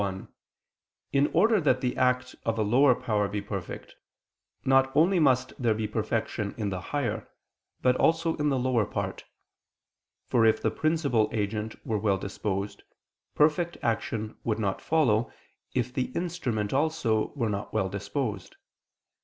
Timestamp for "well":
11.99-12.17, 17.71-17.87